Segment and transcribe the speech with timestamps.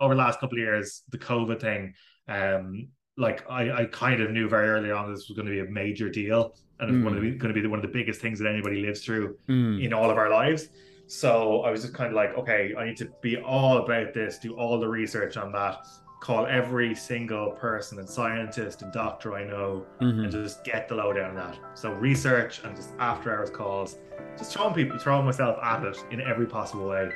[0.00, 1.94] over the last couple of years, the COVID thing,
[2.28, 5.60] um, like I, I kind of knew very early on this was going to be
[5.60, 8.20] a major deal and it's one of the, going to be one of the biggest
[8.20, 9.84] things that anybody lives through Mm.
[9.84, 10.68] in all of our lives.
[11.06, 14.38] So I was just kind of like, okay, I need to be all about this,
[14.38, 15.76] do all the research on that,
[16.20, 20.22] call every single person and scientist and doctor I know, Mhm.
[20.24, 21.58] and just get the lowdown on that.
[21.74, 23.98] So research and just after hours calls,
[24.38, 27.12] just throwing people, throwing myself at it in every possible way,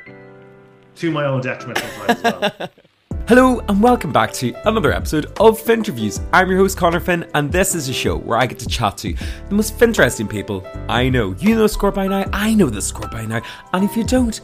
[0.96, 2.70] to my own detriment sometimes as well.
[3.28, 6.24] Hello and welcome back to another episode of Finterviews.
[6.32, 8.96] I'm your host Connor Finn, and this is a show where I get to chat
[8.98, 9.14] to
[9.48, 11.34] the most interesting people I know.
[11.40, 13.42] You know the score by now, I know the score by now,
[13.73, 14.40] and if you don't,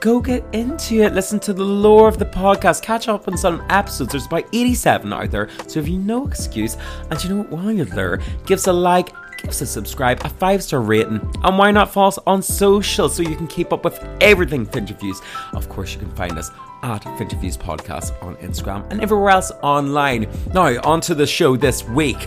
[0.00, 1.12] go get into it.
[1.12, 4.12] Listen to the lore of the podcast, catch up on some episodes.
[4.12, 6.76] There's about 87 out there, so if you no excuse,
[7.10, 9.14] and you know what, while you're there, give us a like.
[9.46, 13.36] A subscribe, a five star rating, and why not follow us on social so you
[13.36, 15.22] can keep up with everything Finterviews.
[15.52, 16.50] Of course, you can find us
[16.82, 20.28] at Finterviews Podcast on Instagram and everywhere else online.
[20.52, 22.26] Now, on to the show this week.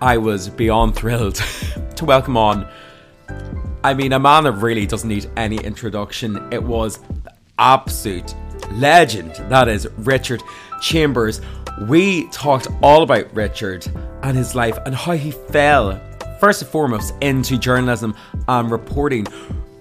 [0.00, 1.34] I was beyond thrilled
[1.96, 2.68] to welcome on.
[3.82, 6.52] I mean, a man that really doesn't need any introduction.
[6.52, 8.34] It was the absolute
[8.72, 9.34] legend.
[9.48, 10.42] That is Richard
[10.80, 11.40] Chambers.
[11.88, 13.86] We talked all about Richard
[14.22, 16.00] and his life and how he fell,
[16.42, 18.16] first and foremost, into journalism
[18.48, 19.24] and reporting.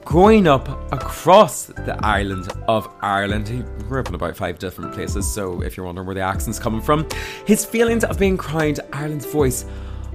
[0.06, 5.26] Growing up across the island of Ireland, he grew up in about five different places,
[5.26, 7.08] so if you're wondering where the accent's coming from,
[7.48, 9.66] his feelings of being crowned Ireland's voice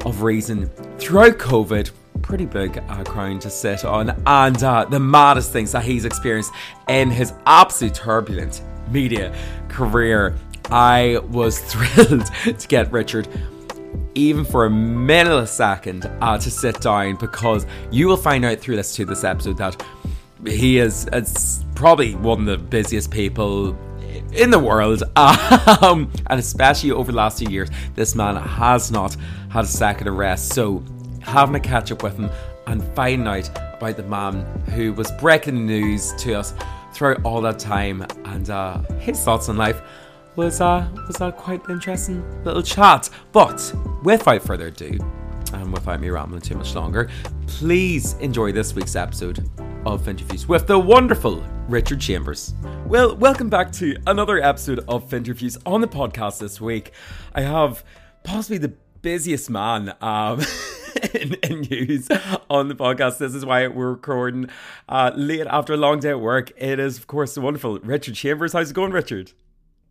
[0.05, 1.91] of reason throughout COVID,
[2.23, 6.53] pretty big uh, crown to sit on, and uh, the maddest things that he's experienced
[6.89, 9.35] in his absolute turbulent media
[9.69, 10.37] career.
[10.71, 13.27] I was thrilled to get Richard
[14.17, 18.97] even for a millisecond uh, to sit down because you will find out through this
[18.97, 19.85] to this episode that
[20.45, 21.07] he is
[21.75, 23.77] probably one of the busiest people
[24.33, 25.03] in the world.
[25.83, 29.15] Um, and especially over the last few years this man has not
[29.51, 30.83] had a second of rest so
[31.21, 32.31] having a catch up with him
[32.67, 36.55] and finding out about the man who was breaking the news to us
[36.93, 39.83] throughout all that time and uh, his thoughts on life
[40.37, 43.09] was uh was uh, quite interesting little chat.
[43.33, 44.99] But without further ado,
[45.53, 47.09] and without me rambling too much longer,
[47.47, 49.49] please enjoy this week's episode
[49.87, 52.55] of Finterviews with the wonderful Richard Chambers.
[52.87, 56.93] Well, welcome back to another episode of Finterviews on the podcast this week.
[57.35, 57.85] I have
[58.23, 60.41] possibly the busiest man um,
[61.15, 62.09] in, in news
[62.51, 63.19] on the podcast.
[63.19, 64.49] This is why we're recording
[64.89, 66.53] uh, late after a long day at work.
[66.57, 68.53] It is, of course, the wonderful Richard Chambers.
[68.53, 69.33] How's it going, Richard?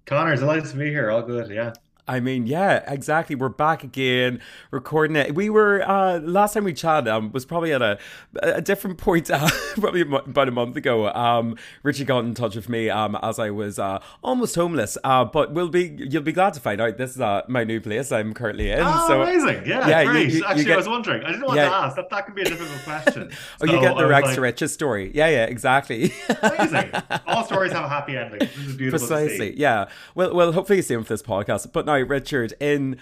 [0.05, 1.09] Connor, delighted to be here.
[1.09, 1.73] All good, yeah.
[2.07, 3.35] I mean, yeah, exactly.
[3.35, 4.39] We're back again,
[4.69, 5.33] recording it.
[5.33, 7.97] We were uh, last time we chatted um, was probably at a
[8.43, 9.49] a different point, uh,
[9.79, 11.07] probably about a month ago.
[11.09, 14.99] Um, Richie got in touch with me um, as I was uh, almost homeless.
[15.03, 17.81] Uh, but we'll be you'll be glad to find out this is uh, my new
[17.81, 18.79] place I'm currently in.
[18.81, 19.65] Oh, so amazing!
[19.65, 20.29] Yeah, yeah, you- great.
[20.29, 21.23] you- you Actually, get- I was wondering.
[21.23, 21.69] I didn't want Yeah.
[21.69, 21.95] to ask.
[21.95, 23.31] That that could be a difficult question.
[23.61, 25.11] oh, you get the Rex like, to riches story.
[25.15, 26.13] Yeah, yeah, exactly.
[26.43, 26.91] Amazing.
[27.27, 28.39] All stories have a happy ending.
[28.39, 29.07] This is beautiful.
[29.07, 29.53] To Precisely.
[29.53, 29.59] see.
[29.59, 29.89] Yeah.
[30.13, 31.71] Well, well, hopefully you see him for this podcast.
[31.73, 32.97] But now, Richard, in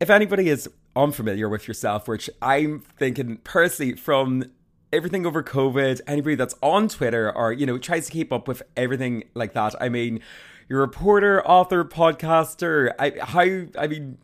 [0.00, 4.44] if anybody is unfamiliar with yourself, which I'm thinking personally from
[4.92, 8.62] everything over COVID, anybody that's on Twitter or you know tries to keep up with
[8.76, 9.74] everything like that.
[9.80, 10.20] I mean,
[10.68, 12.92] you're a reporter, author, podcaster.
[12.98, 14.18] I how I mean.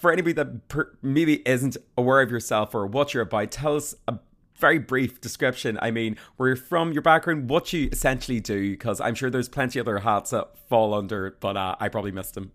[0.00, 3.94] For anybody that per- maybe isn't aware of yourself or what you're about, tell us
[4.06, 4.18] a
[4.58, 5.78] very brief description.
[5.80, 9.48] I mean, where you're from, your background, what you essentially do, because I'm sure there's
[9.48, 12.52] plenty other hats that fall under, but uh, I probably missed them.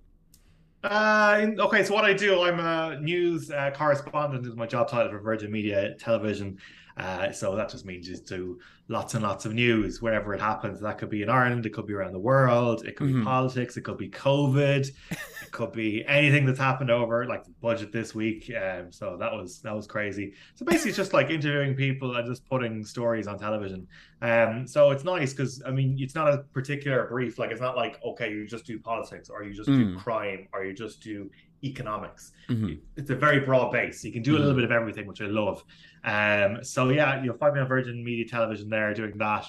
[0.83, 5.09] Uh, okay, so what I do, I'm a news uh, correspondent, is my job title
[5.11, 6.57] for Virgin Media Television.
[6.98, 10.80] Uh, so that just means just do lots and lots of news wherever it happens.
[10.81, 13.20] That could be in Ireland, it could be around the world, it could Mhm.
[13.20, 17.52] be politics, it could be COVID, it could be anything that's happened over like the
[17.62, 18.52] budget this week.
[18.56, 20.34] Um, so that was that was crazy.
[20.56, 23.88] So basically, it's just like interviewing people and just putting stories on television.
[24.22, 27.40] Um, so it's nice because I mean, it's not a particular brief.
[27.40, 29.98] Like it's not like okay, you just do politics or you just do Mm.
[29.98, 31.31] crime or you just do
[31.63, 32.34] economics.
[32.50, 32.78] Mhm.
[32.98, 34.04] It's a very broad base.
[34.04, 35.63] You can do a little bit of everything, which I love.
[36.03, 39.45] Um, so yeah, you'll find me on Virgin Media Television there doing that.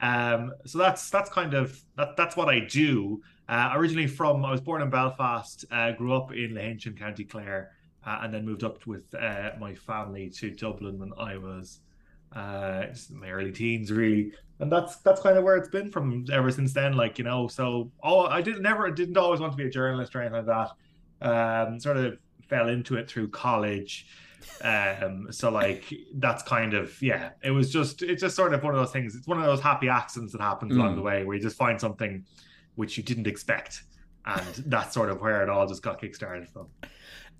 [0.00, 3.20] Um, so that's that's kind of that, that's what I do.
[3.48, 7.72] Uh, originally from I was born in Belfast, uh, grew up in Lahinch County Clare,
[8.06, 11.80] uh, and then moved up with uh, my family to Dublin when I was
[12.34, 14.32] uh, my early teens, really.
[14.60, 16.94] And that's that's kind of where it's been from ever since then.
[16.94, 20.14] Like you know, so oh, I didn't never didn't always want to be a journalist
[20.14, 20.68] or anything like
[21.20, 21.66] that.
[21.66, 22.18] Um, sort of
[22.48, 24.06] fell into it through college.
[24.62, 28.74] Um, so like that's kind of yeah, it was just it's just sort of one
[28.74, 29.14] of those things.
[29.14, 30.96] It's one of those happy accidents that happens along Mm.
[30.96, 32.24] the way where you just find something
[32.74, 33.82] which you didn't expect.
[34.26, 36.66] And that's sort of where it all just got kickstarted from.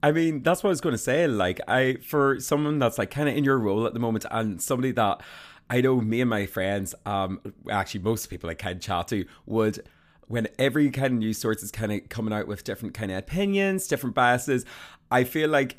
[0.02, 1.26] I mean, that's what I was going to say.
[1.26, 4.62] Like, I, for someone that's like kind of in your role at the moment and
[4.62, 5.20] somebody that
[5.68, 7.40] I know me and my friends, um,
[7.70, 9.80] actually most people I can chat to would
[10.28, 13.18] when every kind of news source is kind of coming out with different kind of
[13.18, 14.64] opinions, different biases,
[15.10, 15.76] I feel like,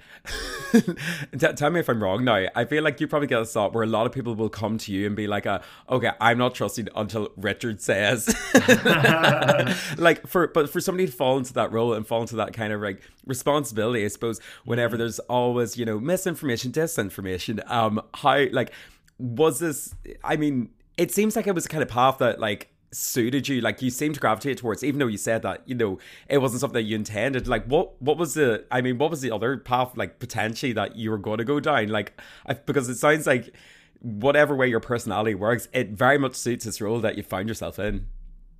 [0.72, 2.48] t- tell me if I'm wrong now.
[2.56, 4.78] I feel like you probably get a thought where a lot of people will come
[4.80, 5.60] to you and be like, uh,
[5.90, 8.28] "Okay, I'm not trusting until Richard says."
[9.98, 12.74] like for, but for somebody to fall into that role and fall into that kind
[12.74, 14.40] of like responsibility, I suppose.
[14.66, 15.00] Whenever mm-hmm.
[15.00, 18.72] there's always you know misinformation, disinformation, um, how like
[19.20, 19.94] was this?
[20.24, 23.62] I mean, it seems like it was a kind of path that like suited you
[23.62, 26.60] like you seem to gravitate towards even though you said that you know it wasn't
[26.60, 29.58] something that you intended like what what was the i mean what was the other
[29.58, 31.88] path like potentially that you were going to go down?
[31.88, 33.54] Like I, because it sounds like
[34.02, 37.80] whatever way your personality works it very much suits this role that you find yourself
[37.80, 38.08] in.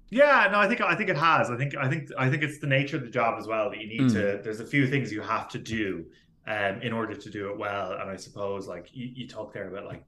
[0.10, 1.50] Yeah no i think i think it has.
[1.50, 3.80] I think i think i think it's the nature of the job as well that
[3.80, 4.14] you need mm.
[4.14, 6.06] to there's a few things you have to do
[6.48, 9.68] um in order to do it well and i suppose like you, you talk there
[9.68, 10.04] about like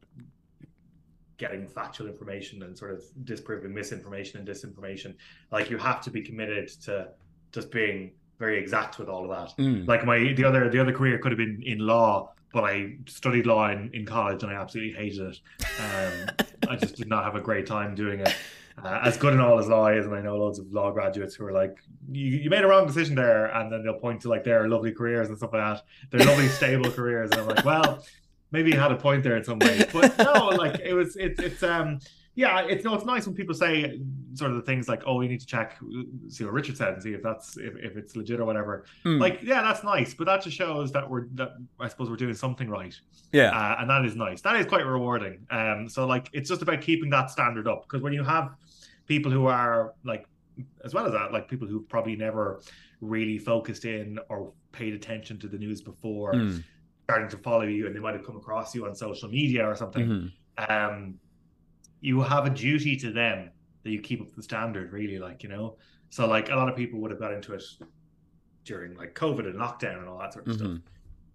[1.42, 5.16] getting factual information and sort of disproving misinformation and disinformation.
[5.52, 7.10] Like you have to be committed to
[7.52, 9.62] just being very exact with all of that.
[9.62, 9.88] Mm.
[9.88, 13.48] Like my the other the other career could have been in law, but I studied
[13.48, 15.40] law in, in college and I absolutely hated it.
[15.86, 16.14] Um,
[16.70, 18.36] I just did not have a great time doing it.
[18.84, 21.36] Uh, as good and all as law is, and I know loads of law graduates
[21.36, 21.78] who are like,
[22.12, 24.92] you, you made a wrong decision there, and then they'll point to like their lovely
[24.92, 28.04] careers and stuff like that, their lovely stable careers, and I'm like, well,
[28.52, 29.86] maybe he had a point there in some way.
[29.92, 32.00] But no, like it was it's it's um
[32.34, 34.00] yeah, it's no, it's nice when people say
[34.36, 35.78] sort of the things like, "Oh, we need to check,
[36.30, 39.20] see what Richard said, and see if that's if, if it's legit or whatever." Mm.
[39.20, 42.34] Like, yeah, that's nice, but that just shows that we're that I suppose we're doing
[42.34, 42.98] something right.
[43.34, 44.40] Yeah, uh, and that is nice.
[44.42, 45.46] That is quite rewarding.
[45.50, 48.56] Um, so like, it's just about keeping that standard up because when you have
[49.08, 50.26] people who are like,
[50.86, 52.62] as well as that, like people who've probably never
[53.02, 56.34] really focused in or paid attention to the news before.
[56.34, 56.64] Mm
[57.04, 59.76] starting to follow you and they might have come across you on social media or
[59.76, 60.72] something mm-hmm.
[60.72, 61.16] um
[62.00, 63.50] you have a duty to them
[63.84, 65.76] that you keep up the standard really like you know
[66.10, 67.64] so like a lot of people would have got into it
[68.64, 70.66] during like covid and lockdown and all that sort of mm-hmm.
[70.66, 70.84] stuff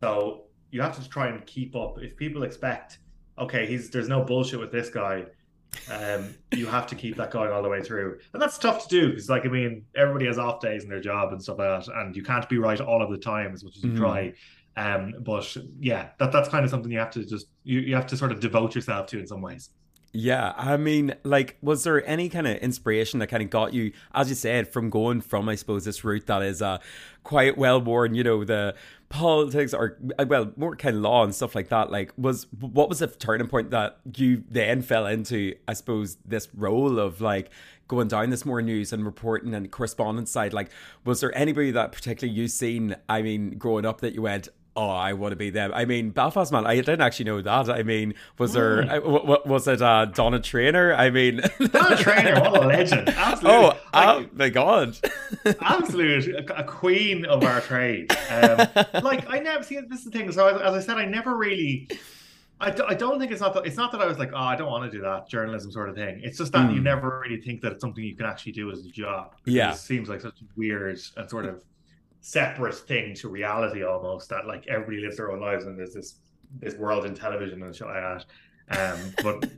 [0.01, 2.99] so you have to try and keep up if people expect
[3.39, 5.25] okay he's there's no bullshit with this guy
[5.91, 8.89] um, you have to keep that going all the way through, and that's tough to
[8.89, 11.85] do because, like, I mean, everybody has off days in their job and stuff like
[11.85, 14.01] that, and you can't be right all of the time as much as you mm-hmm.
[14.01, 14.33] try.
[14.77, 18.07] Um, but yeah, that that's kind of something you have to just you, you have
[18.09, 19.71] to sort of devote yourself to in some ways.
[20.19, 23.93] Yeah, I mean, like, was there any kind of inspiration that kind of got you,
[24.15, 26.79] as you said, from going from, I suppose, this route that is uh,
[27.23, 28.75] quite well worn, you know, the
[29.11, 31.91] politics or, uh, well, more kind of law and stuff like that?
[31.91, 36.49] Like, was what was the turning point that you then fell into, I suppose, this
[36.55, 37.51] role of like
[37.87, 40.55] going down this more news and reporting and correspondence side?
[40.55, 40.71] Like,
[41.05, 44.89] was there anybody that particularly you seen, I mean, growing up that you went, oh,
[44.89, 45.73] I want to be them.
[45.75, 47.71] I mean, Belfast man, I didn't actually know that.
[47.71, 49.47] I mean, was there, mm.
[49.47, 50.95] was it uh, Donna Traynor?
[50.95, 51.41] I mean,
[51.73, 53.09] Donna Traynor, what a legend.
[53.09, 53.51] Absolutely.
[53.51, 54.97] Oh, like, oh my God.
[55.61, 58.15] absolute, a, a, queen of our trade.
[58.31, 58.69] Um,
[59.03, 60.31] like, I never see this is the thing.
[60.31, 61.89] So, as, as I said, I never really.
[62.59, 64.57] I, I don't think it's not that it's not that I was like oh I
[64.57, 66.75] don't want to do that journalism sort of thing it's just that mm.
[66.75, 69.73] you never really think that it's something you can actually do as a job yeah
[69.73, 71.61] it seems like such weird and sort of
[72.27, 76.17] separate thing to reality almost that like everybody lives their own lives and there's this
[76.59, 78.25] this world in television and shit like
[78.69, 78.95] that.
[78.95, 79.49] Um, but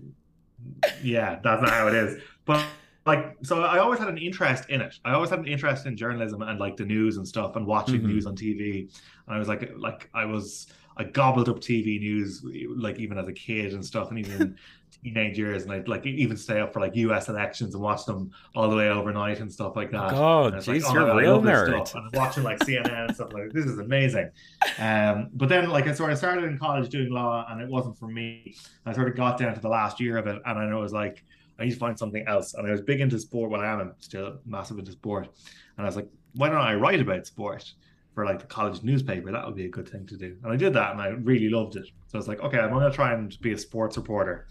[1.03, 2.23] yeah, that's not how it is.
[2.45, 2.63] But
[3.07, 4.95] like, so I always had an interest in it.
[5.03, 8.01] I always had an interest in journalism and like the news and stuff and watching
[8.01, 8.09] mm-hmm.
[8.09, 8.81] news on TV.
[9.27, 10.67] And I was like, like I was,
[10.99, 12.45] I gobbled up TV news
[12.77, 14.59] like even as a kid and stuff, and even
[14.91, 17.29] teenage years, and I'd like even stay up for like U.S.
[17.29, 20.13] elections and watch them all the way overnight and stuff like that.
[20.13, 21.95] Oh, jeez, like, oh, you're a real nerd.
[21.95, 24.31] And watching like CNN and stuff like this is amazing.
[24.79, 27.99] Um, but then like I sort of started in college doing law, and it wasn't
[27.99, 28.55] for me.
[28.87, 30.83] I sort of got down to the last year of it, and I know it
[30.83, 31.25] was like
[31.59, 32.55] I need to find something else.
[32.55, 33.51] And I was big into sport.
[33.51, 35.29] Well, I am still massive into sport,
[35.77, 37.73] and I was like, why don't I write about sport?
[38.19, 40.37] for like the college newspaper, that would be a good thing to do.
[40.43, 41.87] And I did that and I really loved it.
[42.09, 44.49] So I was like, okay, I'm going to try and be a sports reporter.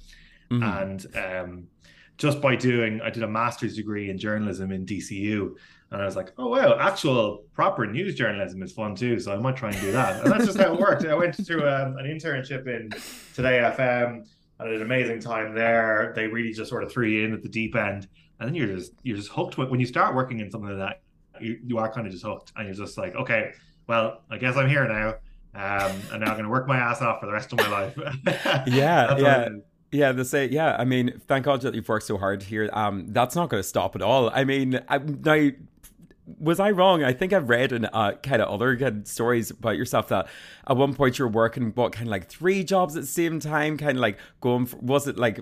[0.50, 0.64] Mm-hmm.
[0.64, 1.68] And um,
[2.18, 5.56] just by doing, I did a master's degree in journalism in DCU.
[5.92, 9.20] And I was like, oh, wow, actual proper news journalism is fun too.
[9.20, 10.24] So I might try and do that.
[10.24, 11.06] And that's just how it worked.
[11.06, 12.90] I went through um, an internship in
[13.34, 14.26] Today FM.
[14.60, 16.12] I had an amazing time there.
[16.16, 18.08] They really just sort of threw you in at the deep end.
[18.40, 21.02] And then you're just you're just hooked when you start working in something like that.
[21.42, 23.52] You, you are kind of just hooked, and you're just like, okay,
[23.88, 25.10] well, I guess I'm here now,
[25.56, 27.68] um, and now I'm going to work my ass off for the rest of my
[27.68, 27.98] life.
[28.68, 29.50] yeah, yeah
[29.92, 32.70] Yeah, they say, yeah, I mean, thank God that you've worked so hard here.
[32.74, 34.30] Um, that's not going to stop at all.
[34.30, 35.50] I mean, I, now,
[36.40, 37.06] was I wrong?
[37.06, 40.28] I think I've read in uh, kind of other of stories about yourself that
[40.68, 43.78] at one point you're working, what, kind of like three jobs at the same time,
[43.78, 45.40] kind of like going, for, was it like,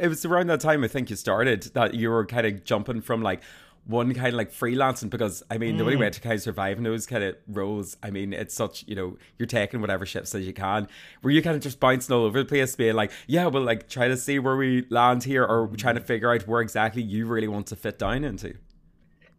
[0.00, 3.02] it was around that time I think you started that you were kind of jumping
[3.02, 3.42] from like
[3.86, 5.78] one kind of like freelancing because I mean mm.
[5.78, 8.54] the only way to kind of survive in those kind of roles, I mean it's
[8.54, 10.88] such you know you're taking whatever shifts as you can.
[11.22, 13.88] Were you kind of just bouncing all over the place, being like, yeah, well, like
[13.88, 17.26] try to see where we land here, or trying to figure out where exactly you
[17.26, 18.54] really want to fit down into?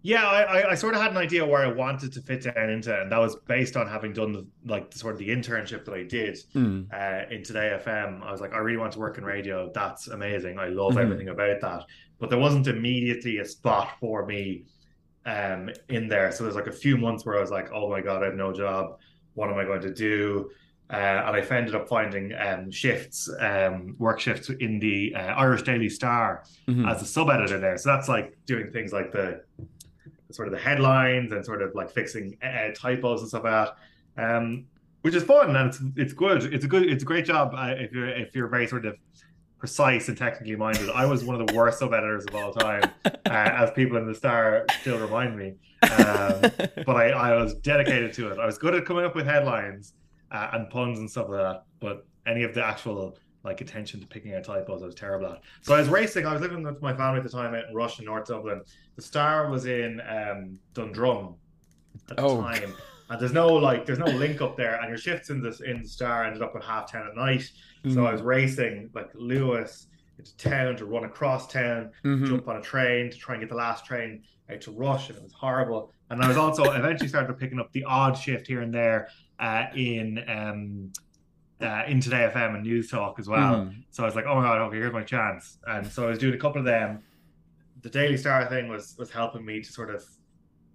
[0.05, 2.93] Yeah, I, I sort of had an idea where I wanted to fit down into,
[2.93, 6.03] and that was based on having done the like sort of the internship that I
[6.03, 6.85] did mm.
[6.93, 8.21] uh, in Today FM.
[8.21, 9.71] I was like, I really want to work in radio.
[9.73, 10.59] That's amazing.
[10.59, 10.99] I love mm-hmm.
[10.99, 11.85] everything about that.
[12.19, 14.65] But there wasn't immediately a spot for me
[15.25, 16.33] um, in there.
[16.33, 18.35] So there's like a few months where I was like, oh my god, I have
[18.35, 18.97] no job.
[19.35, 20.51] What am I going to do?
[20.89, 20.95] Uh,
[21.25, 25.89] and I ended up finding um, shifts, um, work shifts in the uh, Irish Daily
[25.89, 26.85] Star mm-hmm.
[26.85, 27.77] as a sub editor there.
[27.77, 29.41] So that's like doing things like the
[30.33, 33.75] sort of the headlines and sort of like fixing uh, typos and stuff like
[34.17, 34.65] that, um,
[35.01, 36.53] which is fun and it's it's good.
[36.53, 38.97] It's a good it's a great job uh, if you're if you're very sort of
[39.63, 40.89] precise and technically minded.
[40.89, 44.05] I was one of the worst sub editors of all time, uh, as people in
[44.05, 45.53] the Star still remind me.
[45.83, 46.41] Um,
[46.85, 48.39] but I, I was dedicated to it.
[48.39, 49.93] I was good at coming up with headlines
[50.31, 51.63] uh, and puns and stuff like that.
[51.79, 54.81] But any of the actual like attention to picking out typos.
[54.81, 55.41] I was terrible at.
[55.61, 56.25] So I was racing.
[56.25, 58.61] I was living with my family at the time out in Rush in North Dublin.
[58.95, 61.35] The Star was in um, Dundrum
[62.09, 62.41] at the oh.
[62.41, 62.73] time,
[63.09, 64.79] and there's no like there's no link up there.
[64.79, 67.49] And your shifts in this in the Star ended up at half ten at night.
[67.83, 67.93] Mm.
[67.93, 72.25] So I was racing like Luas into town to run across town, mm-hmm.
[72.25, 75.17] jump on a train to try and get the last train out to Rush, and
[75.17, 75.91] it was horrible.
[76.09, 79.09] And I was also eventually started picking up the odd shift here and there
[79.39, 80.91] uh, in um,
[81.63, 83.55] uh, in Today FM and Newstalk as well.
[83.55, 83.83] Mm.
[83.91, 85.57] So I was like, oh my god, okay, here's my chance.
[85.67, 87.03] And so I was doing a couple of them.
[87.81, 90.05] The Daily Star thing was was helping me to sort of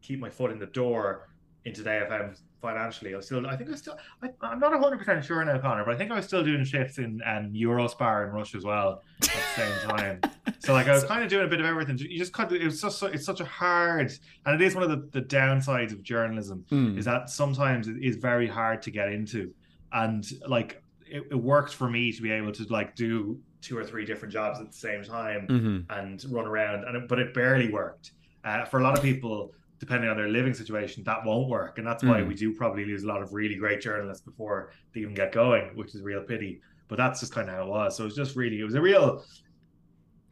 [0.02, 1.28] keep my foot in the door
[1.64, 3.14] in Today FM financially.
[3.14, 5.58] I was still, I think I was still, I, am not 100 percent sure now,
[5.58, 8.64] Connor, but I think I was still doing shifts in um, Eurospar in Rush as
[8.64, 10.20] well at the same time.
[10.58, 11.98] so like I was kind of doing a bit of everything.
[11.98, 14.12] You just kind of, it was just, it's such a hard,
[14.46, 16.98] and it is one of the, the downsides of journalism mm.
[16.98, 19.52] is that sometimes it is very hard to get into
[19.92, 23.84] and like it, it, worked for me to be able to like do two or
[23.84, 25.98] three different jobs at the same time mm-hmm.
[25.98, 28.12] and run around and it, but it barely worked
[28.44, 31.86] uh, for a lot of people depending on their living situation that won't work and
[31.86, 32.28] that's why mm.
[32.28, 35.70] we do probably lose a lot of really great journalists before they even get going
[35.76, 38.06] which is a real pity but that's just kind of how it was so it
[38.06, 39.24] was just really it was a real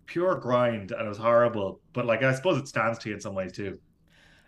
[0.07, 3.21] pure grind and it was horrible but like i suppose it stands to you in
[3.21, 3.79] some ways too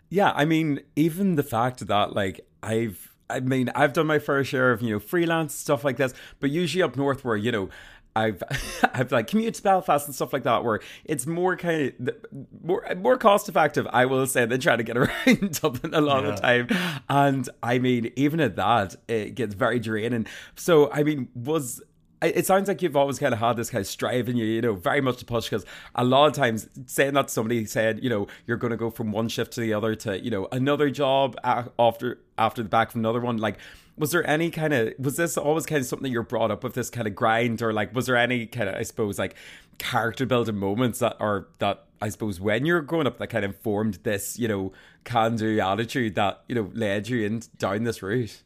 [0.09, 4.43] yeah i mean even the fact that like i've I mean, I've done my fair
[4.43, 7.69] share of you know freelance stuff like this, but usually up north where you know
[8.15, 8.43] I've
[8.93, 12.15] I've like commute to Belfast and stuff like that where it's more kind of
[12.63, 16.23] more more cost effective I will say than trying to get around Dublin a lot
[16.23, 16.29] yeah.
[16.29, 21.03] of the time and I mean even at that it gets very draining so I
[21.03, 21.81] mean was
[22.21, 24.61] it sounds like you've always kind of had this kind of strive in you, you
[24.61, 28.09] know, very much to push because a lot of times saying that somebody said, you
[28.09, 30.89] know, you're going to go from one shift to the other to, you know, another
[30.89, 33.57] job after after the back from another one, like
[33.97, 36.73] was there any kind of was this always kind of something you're brought up with
[36.73, 39.35] this kind of grind or like was there any kind of I suppose like
[39.77, 43.57] character building moments that are that I suppose when you're growing up that kind of
[43.57, 44.71] formed this you know
[45.03, 48.41] can do attitude that you know led you in down this route?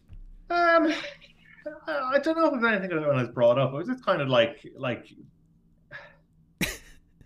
[0.49, 0.93] Um,
[1.87, 3.73] I don't know if there's anything when I was brought up.
[3.73, 5.13] It was just kind of like like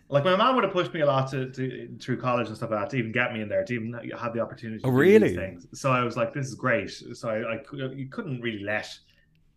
[0.09, 2.71] like my mom would have pushed me a lot to, to through college and stuff
[2.71, 4.81] like that to even get me in there to even have the opportunity.
[4.83, 5.35] Oh, really?
[5.35, 5.67] things.
[5.73, 6.89] So I was like, this is great.
[6.89, 7.59] So I, I
[7.93, 8.87] you couldn't really let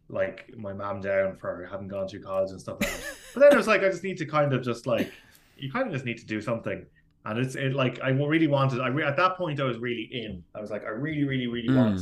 [0.09, 3.01] like my mom down for having gone through college and stuff like that.
[3.35, 5.13] but then it was like I just need to kind of just like
[5.57, 6.85] you kind of just need to do something.
[7.27, 8.81] And it's it like I really wanted.
[8.81, 10.43] I re- at that point I was really in.
[10.55, 11.77] I was like I really really really mm.
[11.77, 12.01] want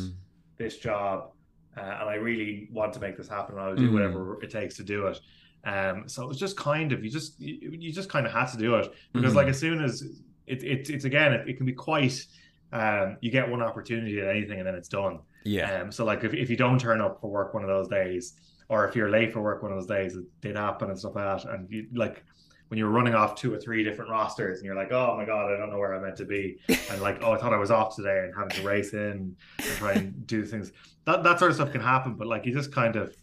[0.58, 1.32] this job
[1.78, 3.56] uh, and I really want to make this happen.
[3.56, 3.92] And I'll do mm.
[3.92, 5.20] whatever it takes to do it.
[5.64, 8.46] Um, so it was just kind of you just you, you just kind of had
[8.46, 9.36] to do it because mm.
[9.36, 10.02] like as soon as
[10.46, 12.24] it, it it's again it, it can be quite
[12.72, 15.20] um, you get one opportunity at anything and then it's done.
[15.44, 15.80] Yeah.
[15.80, 18.34] Um, so like if, if you don't turn up for work one of those days,
[18.68, 21.14] or if you're late for work one of those days, it did happen and stuff
[21.14, 21.50] like that.
[21.52, 22.24] And you like
[22.68, 25.52] when you're running off two or three different rosters and you're like, oh my god,
[25.52, 27.70] I don't know where I'm meant to be, and like, oh, I thought I was
[27.70, 30.72] off today and having to race in and try and do things.
[31.04, 33.16] That that sort of stuff can happen, but like you just kind of,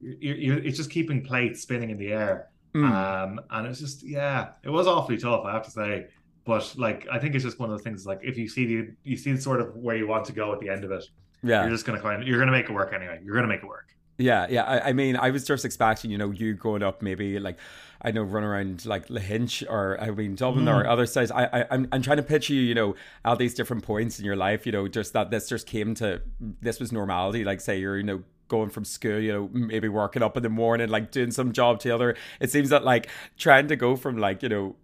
[0.00, 2.84] you, you it's just keeping plates spinning in the air, mm.
[2.90, 6.06] um, and it's just yeah, it was awfully tough, I have to say.
[6.44, 8.06] But like, I think it's just one of the things.
[8.06, 10.58] Like, if you see the you see sort of where you want to go at
[10.58, 11.04] the end of it,
[11.44, 13.20] yeah, you're just gonna kind of you're gonna make it work anyway.
[13.22, 13.94] You're gonna make it work.
[14.20, 14.64] Yeah, yeah.
[14.64, 17.56] I, I, mean, I was just expecting, you know, you growing up, maybe like
[18.02, 20.74] I know run around like Lahinch or I mean Dublin mm.
[20.74, 21.30] or other sites.
[21.30, 24.24] I, I I'm I'm trying to picture you, you know, at these different points in
[24.24, 26.22] your life, you know, just that this just came to
[26.60, 27.44] this was normality.
[27.44, 30.48] Like say you're, you know, going from school, you know, maybe working up in the
[30.48, 32.16] morning, like doing some job to the other.
[32.40, 34.76] It seems that like trying to go from like, you know,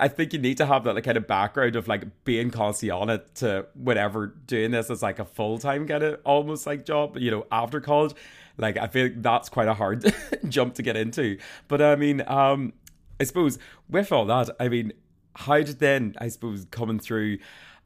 [0.00, 2.90] I think you need to have that like, kind of background of like being constantly
[2.90, 6.84] on it to whatever doing this as like a full time kind of almost like
[6.84, 8.14] job, you know, after college.
[8.58, 10.12] Like I feel like that's quite a hard
[10.48, 11.38] jump to get into.
[11.68, 12.72] But I mean, um,
[13.20, 14.92] I suppose with all that, I mean,
[15.36, 17.38] how did then I suppose coming through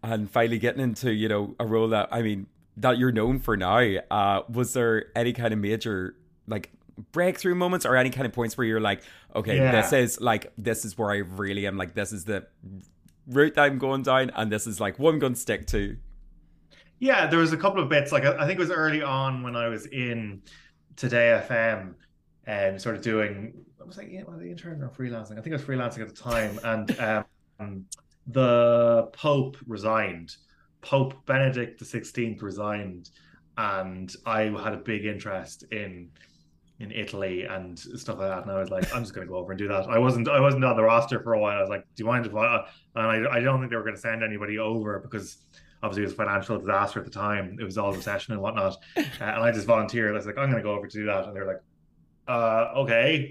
[0.03, 2.47] and finally getting into you know a role that I mean
[2.79, 3.79] that you're known for now?
[4.11, 6.73] Uh, was there any kind of major like
[7.13, 9.03] breakthrough moments or any kind of points where you're like,
[9.35, 9.73] okay, yeah.
[9.73, 12.47] this is like this is where I really am like this is the
[13.27, 15.97] route that I'm going down and this is like what I'm going to stick to.
[17.03, 19.57] Yeah, there was a couple of bits like I think it was early on when
[19.57, 20.41] I was in
[20.95, 21.95] Today FM
[22.47, 25.33] and sort of doing I was like yeah, was the intern or freelancing?
[25.37, 27.27] I think I was freelancing at the time and
[27.59, 27.87] um,
[28.29, 30.37] the Pope resigned.
[30.81, 33.11] Pope Benedict the Sixteenth resigned,
[33.59, 36.09] and I had a big interest in
[36.79, 38.43] in Italy and stuff like that.
[38.45, 39.89] And I was like, I'm just going to go over and do that.
[39.89, 41.59] I wasn't I wasn't on the roster for a while.
[41.59, 42.65] I was like, do you mind if I?
[42.95, 45.39] And I, I don't think they were going to send anybody over because
[45.83, 47.57] obviously it was a financial disaster at the time.
[47.61, 48.77] It was all recession and whatnot.
[48.97, 50.13] Uh, and I just volunteered.
[50.13, 51.27] I was like, I'm going to go over to do that.
[51.27, 51.63] And they're like,
[52.29, 53.31] uh, okay,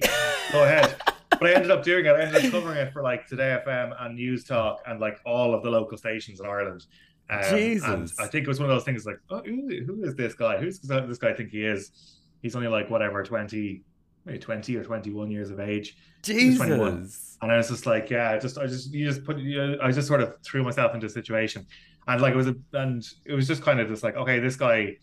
[0.51, 0.95] go ahead.
[1.29, 2.09] But I ended up doing it.
[2.09, 5.63] I ended up covering it for like Today FM and Newstalk and like all of
[5.63, 6.85] the local stations in Ireland.
[7.29, 8.19] Um, Jesus.
[8.19, 10.57] I think it was one of those things like, oh, who, who is this guy?
[10.57, 12.19] Who's this guy think he is?
[12.41, 13.81] He's only like whatever, 20,
[14.25, 15.95] maybe 20 or 21 years of age.
[16.21, 17.37] Jesus.
[17.41, 19.91] And I was just like, yeah, just, I just, you just put, you know, I
[19.91, 21.65] just sort of threw myself into a situation.
[22.07, 24.55] And like, it was, a, and it was just kind of just like, okay, this
[24.55, 24.97] guy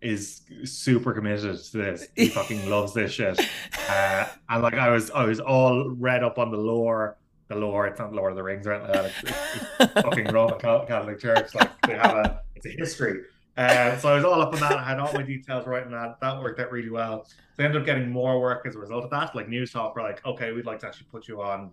[0.00, 2.08] is super committed to this.
[2.16, 3.38] He fucking loves this shit.
[3.88, 7.86] Uh, and like, I was, I was all read up on the lore the lore.
[7.86, 9.12] It's not Lord of the Rings or anything like that.
[9.24, 11.54] It's, it's, fucking Roman Catholic Church.
[11.54, 13.22] Like they have a, it's a history.
[13.56, 14.78] Uh, so I was all up on that.
[14.78, 16.20] I had all my details right in that.
[16.20, 17.24] That worked out really well.
[17.24, 19.34] So I ended up getting more work as a result of that.
[19.34, 21.72] Like Newstalk were like, okay, we'd like to actually put you on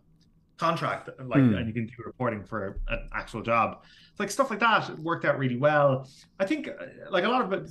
[0.57, 1.57] contract, like, mm.
[1.57, 3.83] and you can do reporting for an actual job.
[4.11, 6.07] It's like stuff like that worked out really well.
[6.39, 7.69] I think uh, like a lot of it,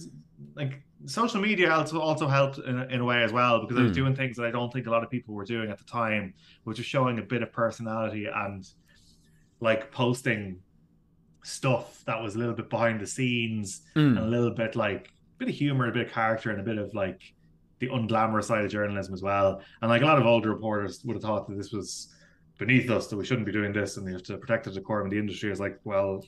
[0.55, 3.81] like social media also also helped in, in a way as well because mm.
[3.81, 4.03] I was hmm.
[4.03, 6.35] doing things that I don't think a lot of people were doing at the time,
[6.65, 8.67] which is showing a bit of personality and
[9.61, 10.59] like posting
[11.43, 14.17] stuff that was a little bit behind the scenes mm.
[14.17, 16.65] and a little bit like a bit of humor, a bit of character, and a
[16.65, 17.21] bit of like
[17.79, 19.61] the unglamorous side of journalism as well.
[19.83, 22.15] And like a lot of older reporters would have thought that this was
[22.59, 25.07] beneath us, that we shouldn't be doing this, and we have to protect the decorum
[25.07, 25.51] of the industry.
[25.51, 26.25] Is like, well,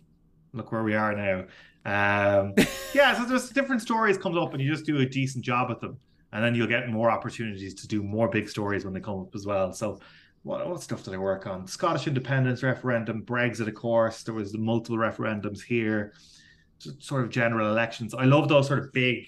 [0.52, 1.44] look where we are now.
[1.84, 2.54] Um,
[2.94, 5.80] yeah, so there's different stories comes up, and you just do a decent job at
[5.80, 5.98] them,
[6.32, 9.34] and then you'll get more opportunities to do more big stories when they come up
[9.34, 9.72] as well.
[9.72, 10.00] So
[10.46, 11.66] what, what stuff did I work on?
[11.66, 14.22] Scottish independence referendum, Brexit, of course.
[14.22, 16.12] There was multiple referendums here,
[16.78, 18.14] sort of general elections.
[18.14, 19.26] I love those sort of big,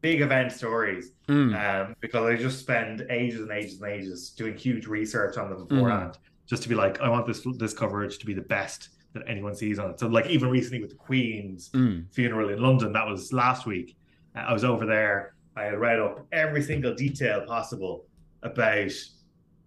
[0.00, 1.54] big event stories mm.
[1.54, 5.60] um, because I just spend ages and ages and ages doing huge research on them
[5.60, 5.66] hmm.
[5.66, 6.18] beforehand, mm.
[6.46, 9.54] just to be like, I want this this coverage to be the best that anyone
[9.54, 10.00] sees on it.
[10.00, 12.04] So, like even recently with the Queen's mm.
[12.12, 13.96] funeral in London, that was last week.
[14.34, 15.34] Uh, I was over there.
[15.56, 18.04] I had read up every single detail possible
[18.42, 18.92] about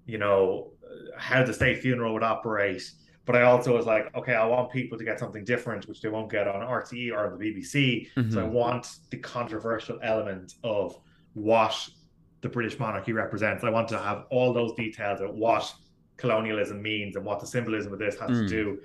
[0.09, 0.71] you know,
[1.17, 2.91] how the state funeral would operate.
[3.29, 6.09] But I also was like, okay, I want people to get something different, which they
[6.09, 8.09] won't get on RTE or the BBC.
[8.17, 8.31] Mm-hmm.
[8.31, 10.97] So I want the controversial element of
[11.33, 11.75] what
[12.41, 13.63] the British monarchy represents.
[13.63, 15.71] I want to have all those details of what
[16.17, 18.41] colonialism means and what the symbolism of this has mm.
[18.41, 18.79] to do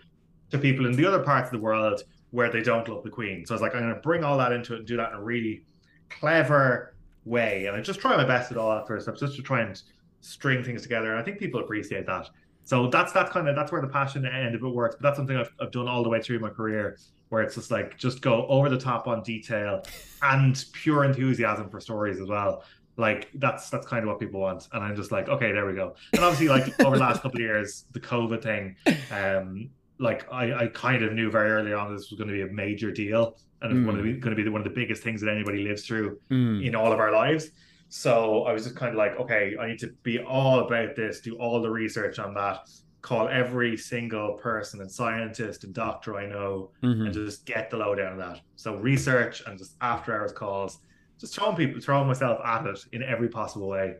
[0.51, 3.47] to people in the other parts of the world where they don't love the Queen.
[3.47, 5.13] So I was like, I'm going to bring all that into it and do that
[5.13, 5.65] in a really
[6.11, 7.65] clever way.
[7.65, 9.83] And I just try my best at all that of stuff, just to try and
[10.21, 11.13] string things together.
[11.13, 12.29] And I think people appreciate that.
[12.65, 14.97] So that's that's kind of that's where the passion end of it works.
[14.97, 16.99] But that's something I've, I've done all the way through my career,
[17.29, 19.83] where it's just like just go over the top on detail
[20.23, 22.65] and pure enthusiasm for stories as well.
[22.97, 25.75] Like that's that's kind of what people want, and I'm just like, okay, there we
[25.75, 25.95] go.
[26.13, 28.77] And obviously, like over the last couple of years, the COVID thing,
[29.11, 32.43] um, like I, I kind of knew very early on this was going to be
[32.43, 33.87] a major deal, and it's mm.
[33.87, 36.19] one of the, going to be one of the biggest things that anybody lives through
[36.31, 36.65] mm.
[36.65, 37.51] in all of our lives.
[37.97, 41.21] So I was just kind of like, okay, I need to be all about this,
[41.21, 42.69] do all the research on that,
[43.03, 47.07] call every single person and scientist and doctor I know, mm-hmm.
[47.07, 48.41] and just get the lowdown on that.
[48.57, 50.81] So research and just after hours calls,
[51.21, 53.95] just throwing people, throwing myself at it in every possible way.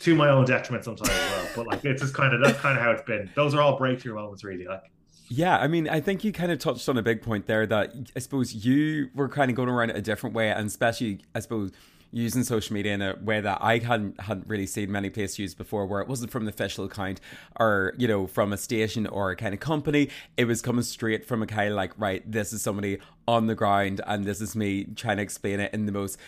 [0.00, 1.46] To my own detriment sometimes as well.
[1.56, 3.30] But like it's just kind of that's kind of how it's been.
[3.34, 4.66] Those are all breakthrough moments really.
[4.66, 4.82] Like
[5.28, 7.94] yeah, I mean, I think you kind of touched on a big point there that
[8.14, 11.40] I suppose you were kind of going around it a different way, and especially, I
[11.40, 11.70] suppose,
[12.12, 15.58] using social media in a way that I hadn't hadn't really seen many places used
[15.58, 17.20] before, where it wasn't from the official account
[17.58, 20.08] or you know from a station or a kind of company.
[20.36, 23.54] It was coming straight from a kind of like, right, this is somebody on the
[23.54, 26.18] ground, and this is me trying to explain it in the most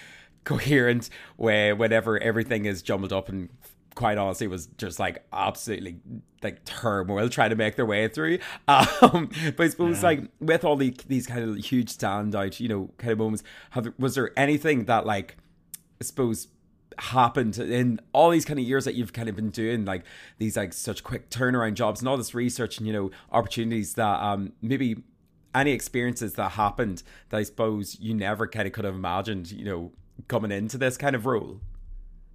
[0.44, 1.72] coherent way.
[1.72, 3.48] Whenever everything is jumbled up and
[3.94, 5.98] quite honestly was just like absolutely
[6.42, 8.38] like turmoil trying to make their way through.
[8.68, 10.08] Um, but I suppose yeah.
[10.08, 13.92] like with all the, these kind of huge standout, you know, kind of moments, have,
[13.98, 15.36] was there anything that like
[16.02, 16.48] I suppose
[16.98, 20.04] happened in all these kind of years that you've kind of been doing like
[20.36, 24.20] these like such quick turnaround jobs and all this research and you know opportunities that
[24.20, 25.02] um maybe
[25.54, 29.64] any experiences that happened that I suppose you never kind of could have imagined, you
[29.64, 29.92] know,
[30.28, 31.60] coming into this kind of role?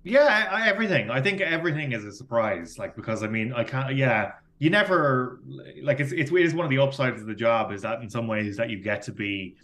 [0.04, 1.10] Yeah, I, everything.
[1.10, 2.78] I think everything is a surprise.
[2.78, 3.96] Like because I mean, I can't.
[3.96, 5.42] Yeah, you never
[5.82, 8.10] like it's it's it is one of the upsides of the job is that in
[8.10, 9.56] some ways that you get to be,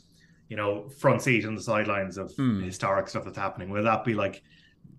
[0.53, 2.63] you know, front seat on the sidelines of mm.
[2.63, 3.71] historic stuff that's happening.
[3.71, 4.43] Whether that be like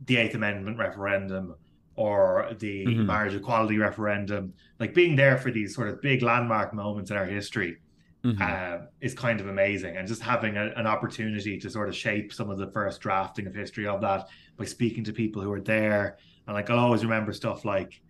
[0.07, 1.55] the Eighth Amendment referendum
[1.95, 3.07] or the mm-hmm.
[3.07, 7.25] marriage equality referendum, like being there for these sort of big landmark moments in our
[7.25, 7.77] history.
[8.25, 8.43] Mm-hmm.
[8.43, 12.33] Uh, is kind of amazing, and just having a, an opportunity to sort of shape
[12.33, 15.61] some of the first drafting of history of that, by speaking to people who are
[15.61, 16.17] there.
[16.47, 18.01] And like I'll always remember stuff like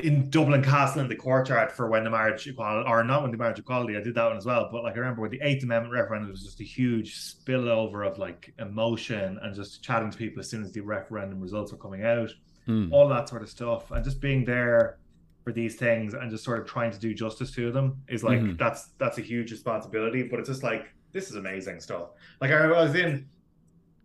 [0.00, 3.36] in Dublin Castle in the courtyard for when the marriage equality or not when the
[3.36, 4.68] marriage equality, I did that one as well.
[4.70, 8.06] But like I remember with the Eighth Amendment referendum, it was just a huge spillover
[8.06, 11.78] of like emotion and just chatting to people as soon as the referendum results were
[11.78, 12.30] coming out,
[12.66, 12.90] mm.
[12.92, 14.98] all that sort of stuff, and just being there
[15.44, 18.40] for these things and just sort of trying to do justice to them is like
[18.40, 18.56] mm-hmm.
[18.56, 20.22] that's that's a huge responsibility.
[20.22, 22.10] But it's just like this is amazing stuff.
[22.40, 23.28] Like I, I was in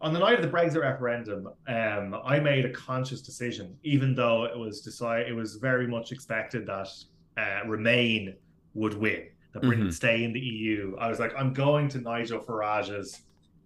[0.05, 4.43] on the night of the Brexit referendum, um, I made a conscious decision, even though
[4.43, 6.89] it was decided, it was very much expected that
[7.37, 8.35] uh, Remain
[8.75, 9.91] would win, that Britain mm-hmm.
[9.91, 10.95] stay in the EU.
[10.99, 13.21] I was like, I'm going to Nigel Farage's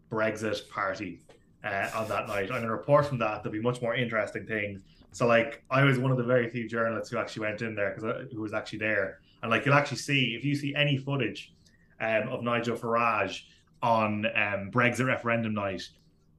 [0.10, 1.20] Brexit party
[1.66, 2.44] uh, on that night.
[2.44, 3.44] I'm going to report from that.
[3.44, 4.80] There'll be much more interesting things.
[5.12, 7.94] So, like, I was one of the very few journalists who actually went in there
[7.94, 9.20] because who was actually there.
[9.42, 11.54] And like, you'll actually see if you see any footage
[12.00, 13.42] um, of Nigel Farage
[13.84, 15.84] on um, Brexit referendum night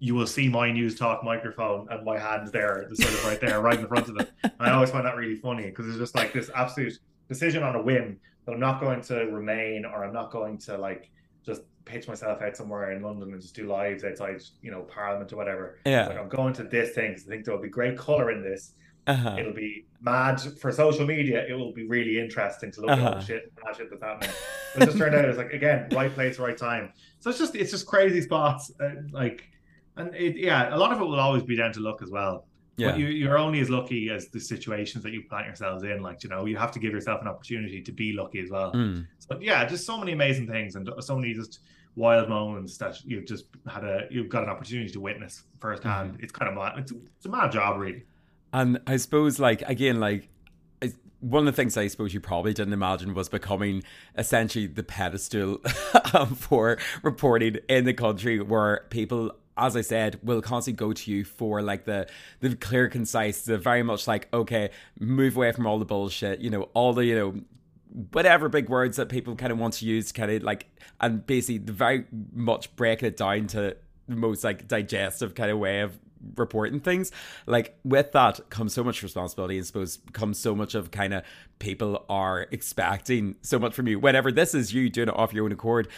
[0.00, 3.78] you will see my Newstalk microphone and my hand there, sort of right there, right
[3.78, 4.32] in front of it.
[4.42, 7.76] And I always find that really funny because it's just like this absolute decision on
[7.76, 11.10] a whim that I'm not going to remain or I'm not going to like
[11.44, 15.32] just pitch myself out somewhere in London and just do lives outside, you know, Parliament
[15.34, 15.78] or whatever.
[15.84, 16.06] Yeah.
[16.06, 18.42] Like I'm going to this thing because I think there will be great color in
[18.42, 18.72] this.
[19.06, 19.36] Uh-huh.
[19.38, 21.44] It'll be mad for social media.
[21.46, 23.02] It will be really interesting to look uh-huh.
[23.02, 24.30] at all the shit, mad shit that's happening.
[24.72, 26.92] But it just turned out it's like again, right place, right time.
[27.18, 28.70] So it's just it's just crazy spots.
[28.80, 29.50] Uh, like
[30.00, 32.46] and it, yeah, a lot of it will always be down to luck as well.
[32.76, 32.92] Yeah.
[32.92, 36.02] But you, are only as lucky as the situations that you plant yourselves in.
[36.02, 38.72] Like, you know, you have to give yourself an opportunity to be lucky as well.
[38.72, 39.06] Mm.
[39.18, 41.60] So, yeah, just so many amazing things and so many just
[41.94, 46.14] wild moments that you've just had a, you've got an opportunity to witness firsthand.
[46.14, 46.22] Mm.
[46.22, 46.78] It's kind of mad.
[46.78, 48.04] It's, it's a mad job, really.
[48.52, 50.28] And I suppose, like, again, like,
[51.20, 53.82] one of the things I suppose you probably didn't imagine was becoming
[54.16, 55.58] essentially the pedestal
[56.36, 61.24] for reporting in the country where people as I said, will constantly go to you
[61.24, 62.08] for like the
[62.40, 66.50] the clear, concise, the very much like okay, move away from all the bullshit, you
[66.50, 67.40] know, all the you know
[68.12, 70.66] whatever big words that people kind of want to use, kind of like,
[71.00, 73.76] and basically the very much breaking it down to
[74.08, 75.98] the most like digestive kind of way of
[76.36, 77.10] reporting things.
[77.46, 81.24] Like with that comes so much responsibility and suppose comes so much of kind of
[81.58, 83.98] people are expecting so much from you.
[83.98, 85.88] Whenever this is you doing it off your own accord,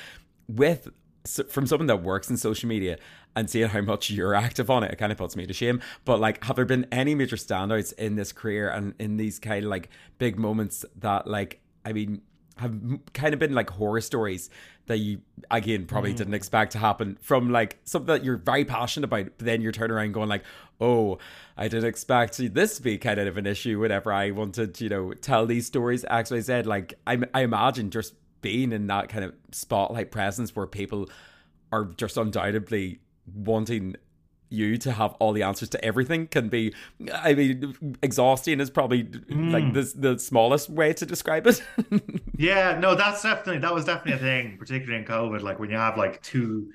[0.48, 0.88] with
[1.24, 2.98] from someone that works in social media
[3.36, 5.80] and seeing how much you're active on it, it kind of puts me to shame.
[6.04, 9.64] But like, have there been any major standouts in this career and in these kind
[9.64, 12.22] of like big moments that like, I mean,
[12.58, 12.78] have
[13.14, 14.50] kind of been like horror stories
[14.86, 16.16] that you again probably mm.
[16.16, 19.72] didn't expect to happen from like something that you're very passionate about, but then you're
[19.72, 20.44] turning around going like,
[20.80, 21.18] oh,
[21.56, 24.90] I didn't expect this to be kind of an issue whenever I wanted to, you
[24.90, 26.04] know, tell these stories.
[26.08, 30.66] Actually, said like I, I imagine just being in that kind of spotlight presence where
[30.66, 31.08] people
[31.72, 33.00] are just undoubtedly
[33.34, 33.96] wanting
[34.52, 36.74] you to have all the answers to everything can be
[37.14, 39.50] i mean exhausting is probably mm.
[39.50, 41.62] like the, the smallest way to describe it
[42.36, 45.76] yeah no that's definitely that was definitely a thing particularly in covid like when you
[45.76, 46.70] have like two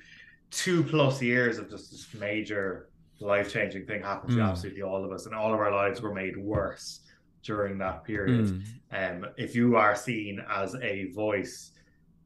[0.50, 2.88] two plus years of just this major
[3.20, 4.48] life-changing thing happen to mm.
[4.48, 7.00] absolutely all of us and all of our lives were made worse
[7.42, 8.62] during that period.
[8.92, 9.24] Mm.
[9.24, 11.72] Um, if you are seen as a voice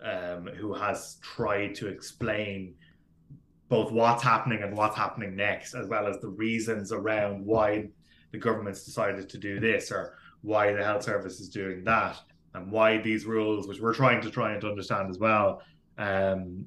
[0.03, 2.75] um, who has tried to explain
[3.69, 7.89] both what's happening and what's happening next, as well as the reasons around why
[8.31, 12.19] the government's decided to do this or why the health service is doing that,
[12.55, 15.63] and why these rules, which we're trying to try and understand as well,
[15.99, 16.67] um,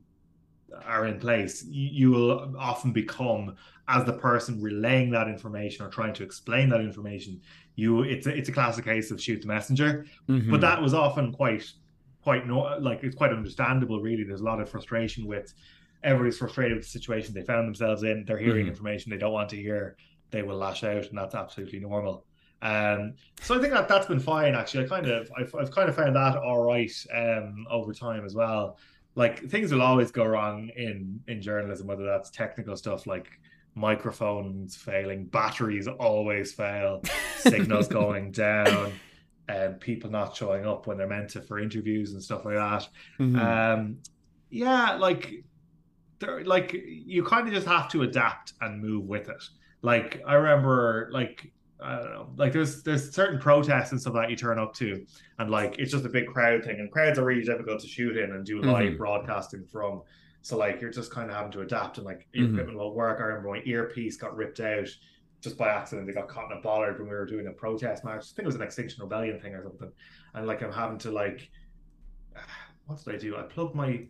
[0.86, 3.56] are in place, you, you will often become
[3.88, 7.40] as the person relaying that information or trying to explain that information.
[7.76, 10.50] You, it's a, it's a classic case of shoot the messenger, Mhm.
[10.50, 11.64] but that was often quite
[12.24, 14.02] quite no like it's quite understandable.
[14.02, 15.54] Really, there's a lot of frustration with
[16.04, 18.26] everybody's frustrated with the situation they found themselves in.
[18.26, 18.70] They're hearing Mhm.
[18.70, 19.98] information they don't want to hear.
[20.32, 22.26] They will lash out, and that's absolutely normal.
[22.62, 24.56] Um, so I think that that's been fine.
[24.56, 28.26] Actually, I kind of I've, I've kind of found that all right um, over time
[28.26, 28.80] as well.
[29.14, 33.28] Like things will always go wrong in in journalism, whether that's technical stuff like
[33.76, 37.02] microphones failing, batteries always fail,
[37.38, 38.92] signals going down,
[39.48, 42.88] and people not showing up when they're meant to for interviews and stuff like that.
[43.20, 43.40] Mhm.
[43.40, 43.98] Um,
[44.50, 45.44] yeah, like
[46.20, 49.44] there, like you kind of just have to adapt and move with it.
[49.82, 54.30] Like I remember, like I don't know, like there's there's certain protests and stuff that
[54.30, 55.06] you turn up to,
[55.40, 58.16] and like it's just a big crowd thing, and crowds are really difficult to shoot
[58.18, 58.98] in and do live Mhm.
[58.98, 60.02] broadcasting from.
[60.46, 62.52] So like you're just kind of having to adapt, and like your Mhm.
[62.52, 63.20] equipment won't work.
[63.20, 64.88] I remember my earpiece got ripped out
[65.42, 66.06] just by accident.
[66.06, 68.22] They got caught in a bollard when we were doing a protest march.
[68.26, 69.92] I think it was an Extinction Rebellion thing or something,
[70.36, 71.50] and like I'm having to like
[72.86, 73.36] what did I do?
[73.38, 74.06] I plugged my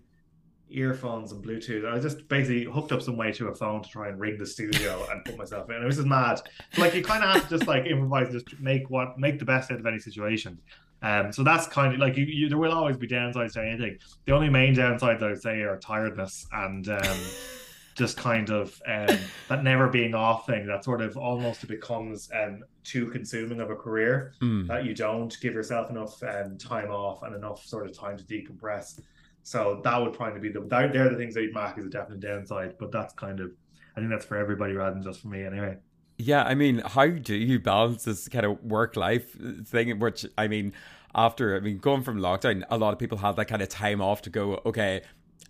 [0.69, 1.89] earphones and Bluetooth.
[1.89, 4.45] I just basically hooked up some way to a phone to try and ring the
[4.45, 5.81] studio and put myself in.
[5.81, 6.41] It was just mad.
[6.77, 9.71] Like you kind of have to just like improvise, just make what make the best
[9.71, 10.59] out of any situation.
[11.05, 12.49] Um, so that's kind of like you, you.
[12.49, 13.97] There will always be downsides to anything.
[14.25, 17.17] The only main downsides I would say are tiredness and um,
[17.95, 20.65] just kind of um, that never being off thing.
[20.65, 24.67] That sort of almost becomes um, too consuming of a career Mm.
[24.67, 28.23] that you don't give yourself enough um, time off and enough sort of time to
[28.23, 28.99] decompress.
[29.43, 31.89] So that would probably be the that, they're the things that you'd mark as a
[31.89, 32.75] definite downside.
[32.79, 33.51] But that's kind of
[33.95, 35.77] I think that's for everybody rather than just for me anyway.
[36.17, 39.35] Yeah, I mean, how do you balance this kind of work life
[39.67, 39.99] thing?
[39.99, 40.71] Which, I mean,
[41.15, 44.01] after, I mean, going from lockdown, a lot of people had that kind of time
[44.01, 45.01] off to go, okay,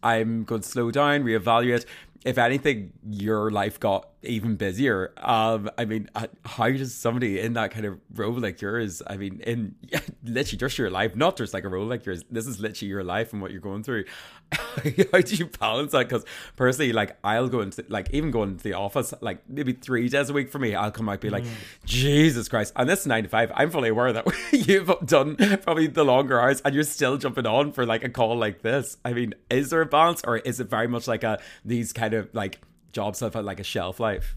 [0.04, 1.86] I'm going to slow down, reevaluate.
[2.26, 5.14] If anything, your life got even busier.
[5.18, 9.18] Um, I mean, uh, how does somebody in that kind of role like yours, I
[9.18, 9.76] mean, in
[10.24, 13.04] literally just your life, not just like a role like yours, this is literally your
[13.04, 14.06] life and what you're going through.
[14.52, 16.10] how do you balance that?
[16.10, 20.10] Because personally, like, I'll go into, like, even going into the office, like, maybe three
[20.10, 21.46] days a week for me, I'll come out be like,
[21.86, 22.74] Jesus Christ.
[22.76, 23.52] And this is nine to five.
[23.56, 27.72] I'm fully aware that you've done probably the longer hours and you're still jumping on
[27.72, 28.98] for like a call like this.
[29.04, 32.14] I mean, is there a balance or is it very much like a, these kind
[32.14, 32.60] of like
[32.92, 34.36] jobs have had like a shelf life?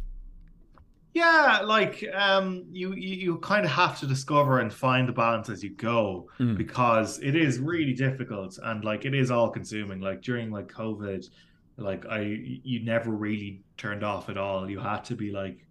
[1.14, 5.48] Yeah, like um, you, you you kind of have to discover and find the balance
[5.48, 6.56] as you go Mm.
[6.56, 10.00] because it is really difficult and like it is all consuming.
[10.00, 11.28] Like during like COVID,
[11.76, 12.20] like I
[12.62, 14.70] you never really turned off at all.
[14.70, 15.66] You had to be like,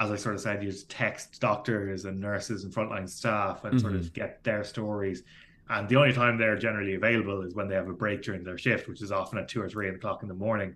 [0.00, 3.78] as I sort of said, you just text doctors and nurses and frontline staff and
[3.80, 5.22] sort of get their stories.
[5.70, 8.56] And the only time they're generally available is when they have a break during their
[8.56, 10.74] shift, which is often at two or three o'clock in the morning.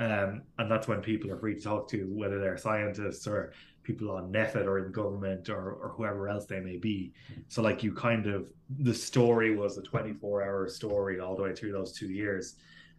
[0.00, 4.10] Um, and that's when people are free to talk to, whether they're scientists or people
[4.10, 7.12] on NPHET or in government or, or whoever else they may be.
[7.48, 11.54] So, like, you kind of, the story was a 24 hour story all the way
[11.54, 12.56] through those two years.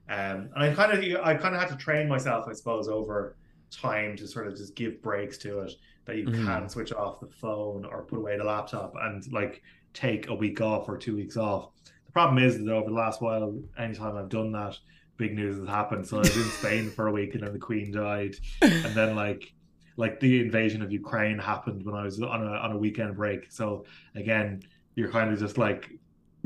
[0.09, 3.35] Um, and I kind of, I kind of had to train myself, I suppose, over
[3.71, 5.73] time to sort of just give breaks to it
[6.05, 6.45] that you Mhm.
[6.45, 10.61] can switch off the phone or put away the laptop and like take a week
[10.61, 11.69] off or two weeks off.
[12.05, 14.77] The problem is that over the last while, anytime I've done that,
[15.21, 16.07] big news has happened.
[16.07, 18.36] So I was in Spain for a week and then the Queen died.
[18.62, 19.53] And then like
[19.95, 23.51] like the invasion of Ukraine happened when I was on a on a weekend break.
[23.51, 24.63] So again,
[24.95, 25.91] you're kind of just like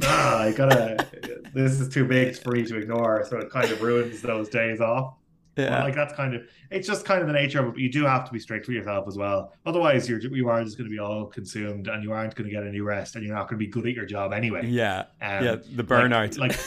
[0.04, 1.08] ah, I gotta
[1.54, 3.26] this is too big for me to ignore.
[3.30, 5.16] So it kind of ruins those days off.
[5.56, 5.84] But, Yeah.
[5.84, 7.80] like that's kind of it's just kind of the nature of it.
[7.80, 9.54] You do have to be strict with yourself as well.
[9.66, 12.54] Otherwise, you're you are just going to be all consumed, and you aren't going to
[12.56, 14.66] get any rest, and you're not going to be good at your job anyway.
[14.68, 15.06] Yeah.
[15.22, 15.56] Um, yeah.
[15.76, 16.38] The burnout.
[16.38, 16.60] like-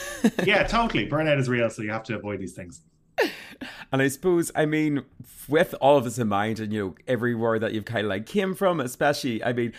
[0.47, 1.09] yeah, totally.
[1.09, 2.83] Burnout is real, so you have to avoid these things.
[3.91, 5.03] And I suppose, I mean,
[5.49, 8.09] with all of this in mind, and you know, every everywhere that you've kind of
[8.11, 9.73] like came from, especially, I mean,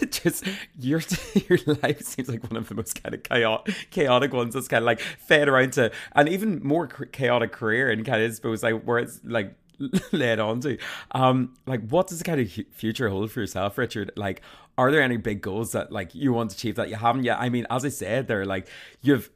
[0.10, 0.44] just
[0.78, 1.00] your
[1.48, 4.54] your life seems like one of the most kind of chaotic, chaotic ones.
[4.54, 8.34] That's kind of like fed around to an even more chaotic career, and kind of
[8.34, 9.54] suppose like where it's like
[10.12, 10.78] led on to.
[11.12, 14.12] Um, like, what does the kind of future hold for yourself, Richard?
[14.16, 14.42] Like,
[14.76, 17.38] are there any big goals that like you want to achieve that you haven't yet?
[17.40, 18.68] I mean, as I said, they're like
[19.02, 19.30] you've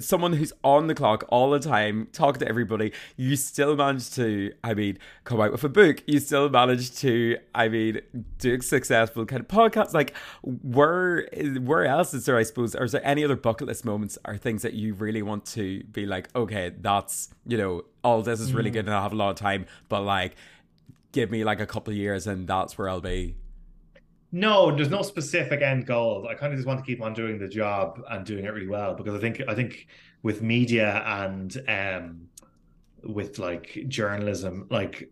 [0.00, 4.52] someone who's on the clock all the time, talking to everybody, you still manage to,
[4.62, 6.02] I mean, come out with a book.
[6.06, 8.00] You still manage to, I mean,
[8.38, 9.94] do a successful kind of podcast.
[9.94, 11.26] Like, where,
[11.60, 12.36] where else is there?
[12.36, 15.22] I suppose, or is there any other bucket list moments or things that you really
[15.22, 18.74] want to be like, okay, that's you know, all this is really mm.
[18.74, 20.36] good and I have a lot of time, but like,
[21.12, 23.36] give me like a couple of years and that's where I'll be.
[24.32, 26.26] No, there's no specific end goal.
[26.28, 28.66] I kind of just want to keep on doing the job and doing it really
[28.68, 29.86] well because I think I think
[30.22, 32.28] with media and um
[33.04, 35.10] with like journalism, like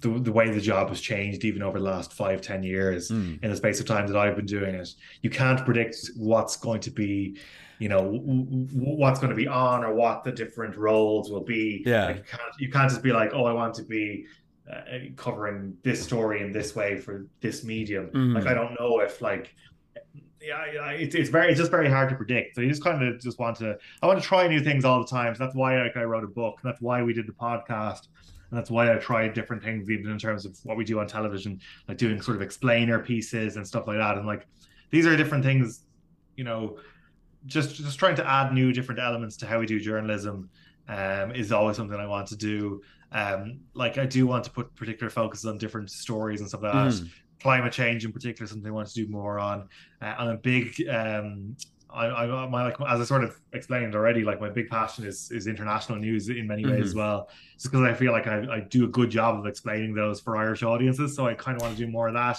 [0.00, 3.42] the the way the job has changed even over the last five ten years Mm.
[3.42, 4.88] in the space of time that I've been doing it,
[5.22, 7.38] you can't predict what's going to be,
[7.78, 11.42] you know, w- w- what's going to be on or what the different roles will
[11.42, 11.82] be.
[11.86, 12.06] Yeah.
[12.08, 14.26] Like you can't you can't just be like, oh, I want to be
[14.70, 14.82] uh,
[15.16, 18.08] covering this story in this way for this medium.
[18.08, 18.34] Mhm.
[18.34, 19.54] Like I don't know if like
[20.40, 22.54] yeah, I- I- it's it's very it's just very hard to predict.
[22.56, 25.00] So you just kind of just want to I want to try new things all
[25.00, 25.34] the time.
[25.34, 26.58] So that's why like I wrote a book.
[26.62, 28.08] And that's why we did the podcast.
[28.50, 31.06] And that's why I tried different things, even in terms of what we do on
[31.06, 34.16] television, like doing sort of explainer pieces and stuff like that.
[34.18, 34.46] And like
[34.90, 35.84] these are different things,
[36.36, 36.78] you know,
[37.46, 40.50] just just trying to add new different elements to how we do journalism
[40.88, 42.82] um, is always something I want to do.
[43.12, 46.72] Um, like I do want to put particular focus on different stories and stuff like
[46.72, 46.92] that.
[46.92, 47.10] Mm.
[47.40, 49.68] Climate change in particular, is something I want to do more on.
[50.00, 51.56] Uh, I'm a big um,
[51.92, 55.30] I, I my like as I sort of explained already, like my big passion is
[55.30, 56.84] is international news in many ways Mhm.
[56.84, 57.28] as well.
[57.54, 60.36] Just because I feel like I, I do a good job of explaining those for
[60.36, 62.38] Irish audiences, so I kind of want to do more of that.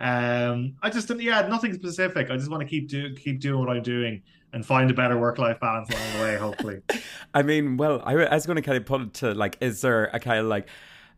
[0.00, 2.30] Um, I just yeah, nothing specific.
[2.30, 5.18] I just want to keep do keep doing what I'm doing and find a better
[5.18, 6.36] work life balance along the way.
[6.36, 6.80] Hopefully,
[7.34, 9.80] I mean, well, I, I was going to kind of put it to like, is
[9.80, 10.68] there a kind of like,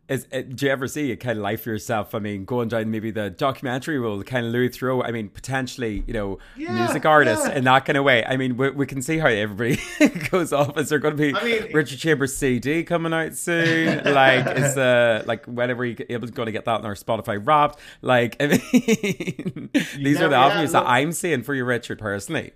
[0.09, 2.17] is uh, do you ever see a kind of life for yourself?
[2.17, 5.05] I mean, going down maybe the documentary role, kind of Louis Theroux.
[5.07, 7.55] I mean, potentially, you know, Yeah, music artists yeah.
[7.55, 8.25] in that kind of way.
[8.25, 9.79] I mean, we, we can see how everybody
[10.31, 10.77] goes off.
[10.77, 14.03] Is there going to be I mean- Richard Chambers CD coming out soon?
[14.13, 17.79] like, is uh like whenever you able going to get that on our Spotify Wrapped?
[18.03, 22.51] Like, I mean, these are the avenues that I'm seeing for you, Richard, personally.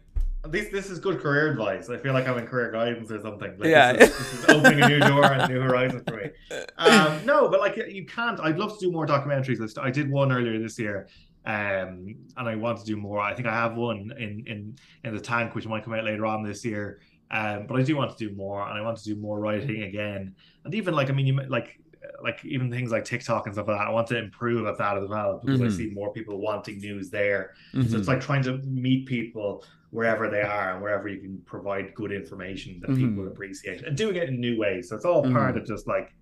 [0.48, 1.88] This this is good career advice.
[1.88, 3.56] I feel like I'm in career guidance or something.
[3.58, 3.92] Like, Yeah.
[3.94, 6.30] this is, this is opening a new door and a new horizon for me.
[6.78, 8.38] Um, no, but like you can't.
[8.40, 9.60] I'd love to do more documentaries.
[9.78, 11.08] I I did one earlier this year,
[11.46, 13.20] um, and I want to do more.
[13.20, 16.26] I think I have one in in in the tank, which might come out later
[16.26, 17.00] on this year.
[17.30, 19.82] Um, but I do want to do more, and I want to do more writing
[19.84, 20.34] again.
[20.64, 21.78] And even like I mean, you like
[22.22, 23.86] like even things like TikTok and stuff like that.
[23.86, 25.72] I want to improve at that as well because I Mhm.
[25.76, 27.52] see more people wanting news there.
[27.72, 27.94] So Mhm.
[27.98, 32.10] it's like trying to meet people wherever they are and wherever you can provide good
[32.10, 32.96] information that Mhm.
[32.96, 34.88] people appreciate and doing it in new ways.
[34.88, 35.60] So it's all part Mhm.
[35.60, 36.12] of just like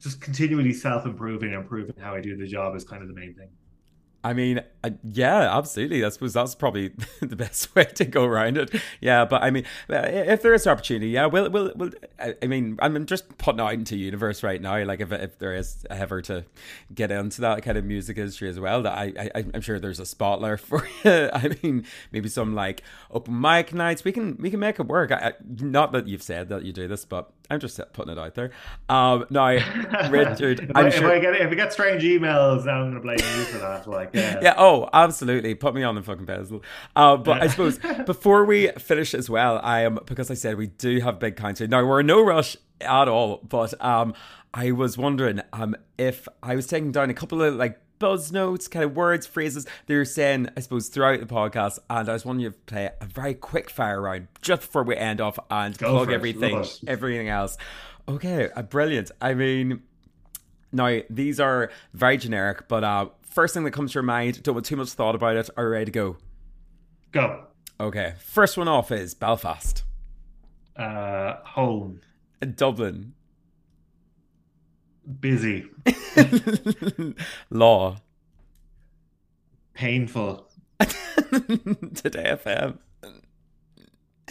[0.00, 3.32] just continually self-improving and improving how I do the job is kind of the main
[3.34, 3.48] thing.
[4.26, 6.04] I mean, uh, yeah, absolutely.
[6.04, 6.88] I suppose that's probably
[7.20, 8.74] the best way to go around it.
[9.00, 12.46] Yeah, but I mean, uh, if there is opportunity, yeah, we'll, we'll, we'll I I
[12.48, 14.82] mean, I'm just putting out into universe right now.
[14.84, 16.44] Like, if if there is ever to
[16.92, 20.00] get into that kind of music industry as well, that I, I I'm sure there's
[20.00, 21.30] a spot there for you.
[21.32, 24.02] I mean, maybe some like open mic nights.
[24.02, 25.12] We can we can make it work.
[25.12, 28.18] I, I, not that you've said that you do this, but I'm just putting it
[28.18, 28.50] out there.
[28.88, 29.50] Um, now,
[30.10, 31.12] Richard, if, I'm I, sure.
[31.12, 33.86] if I get if I get strange emails, I'm gonna blame you for that.
[33.86, 34.40] Like yeah.
[34.42, 35.54] Yeah, oh, absolutely.
[35.54, 36.62] Put me on the fucking pedestal.
[36.94, 40.68] Uh, but I suppose before we finish as well, I am because I said we
[40.68, 41.70] do have big countdown.
[41.70, 44.14] Now we're in no rush at all, but um,
[44.52, 48.68] I was wondering um if I was taking down a couple of like buzz notes,
[48.68, 52.48] kind of words, phrases they're saying, I suppose, throughout the podcast, and I was wondering
[52.48, 55.92] if you play a very quick fire round just before we end off and Go
[55.92, 57.56] plug everything, everything else.
[58.08, 59.10] Okay, uh, brilliant.
[59.20, 59.82] I mean.
[60.72, 64.54] Now, these are very generic, but uh, first thing that comes to your mind, don't
[64.54, 66.16] want too much thought about it, are you ready to go?
[67.12, 67.44] Go.
[67.78, 69.84] Okay, first one off is Belfast,
[70.74, 72.00] Uh, home.
[72.54, 73.12] Dublin,
[75.20, 75.66] Busy.
[77.50, 77.98] Law,
[79.74, 80.48] Painful.
[80.80, 82.78] Today FM,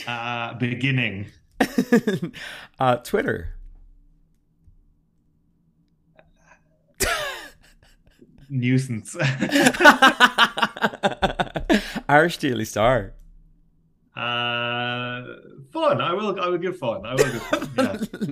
[0.07, 1.27] Uh, beginning.
[2.79, 3.54] uh, Twitter,
[8.49, 9.15] Nuisance.
[12.09, 13.13] Irish Daily Star,
[14.15, 15.23] Uh,
[15.73, 15.99] fun.
[15.99, 16.39] I will.
[16.39, 17.05] I will give fun.
[17.05, 17.69] I will give fun.